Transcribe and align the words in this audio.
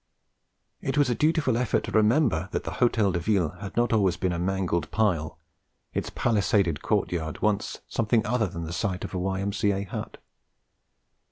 It 0.81 0.97
was 0.97 1.11
a 1.11 1.13
dutiful 1.13 1.55
effort 1.57 1.83
to 1.83 1.91
remember 1.91 2.49
that 2.53 2.63
the 2.63 2.71
Hôtel 2.71 3.13
de 3.13 3.19
Ville 3.19 3.49
had 3.61 3.77
not 3.77 3.93
always 3.93 4.17
been 4.17 4.33
a 4.33 4.39
mangled 4.39 4.89
pile, 4.89 5.37
its 5.93 6.09
palisaded 6.09 6.81
courtyard 6.81 7.43
once 7.43 7.81
something 7.87 8.25
other 8.25 8.47
than 8.47 8.63
the 8.63 8.73
site 8.73 9.03
of 9.03 9.13
a 9.13 9.19
Y.M.C.A. 9.19 9.83
hut. 9.83 10.17